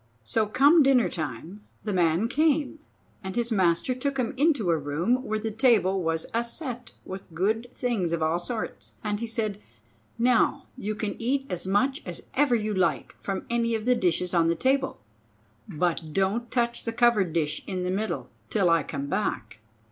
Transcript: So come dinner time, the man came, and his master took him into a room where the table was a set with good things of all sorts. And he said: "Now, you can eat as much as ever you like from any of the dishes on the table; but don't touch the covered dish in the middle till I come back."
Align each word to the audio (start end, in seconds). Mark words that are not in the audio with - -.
So 0.23 0.47
come 0.47 0.81
dinner 0.81 1.09
time, 1.09 1.63
the 1.83 1.93
man 1.93 2.27
came, 2.27 2.79
and 3.23 3.35
his 3.35 3.51
master 3.51 3.93
took 3.93 4.17
him 4.17 4.33
into 4.35 4.71
a 4.71 4.77
room 4.79 5.23
where 5.23 5.37
the 5.37 5.51
table 5.51 6.01
was 6.01 6.25
a 6.33 6.43
set 6.43 6.93
with 7.05 7.31
good 7.35 7.67
things 7.71 8.11
of 8.11 8.23
all 8.23 8.39
sorts. 8.39 8.93
And 9.03 9.19
he 9.19 9.27
said: 9.27 9.61
"Now, 10.17 10.65
you 10.75 10.95
can 10.95 11.21
eat 11.21 11.45
as 11.51 11.67
much 11.67 12.01
as 12.03 12.23
ever 12.33 12.55
you 12.55 12.73
like 12.73 13.15
from 13.21 13.45
any 13.47 13.75
of 13.75 13.85
the 13.85 13.93
dishes 13.93 14.33
on 14.33 14.47
the 14.47 14.55
table; 14.55 14.99
but 15.69 16.13
don't 16.13 16.49
touch 16.49 16.83
the 16.83 16.93
covered 16.93 17.31
dish 17.31 17.63
in 17.67 17.83
the 17.83 17.91
middle 17.91 18.31
till 18.49 18.71
I 18.71 18.81
come 18.81 19.05
back." 19.05 19.59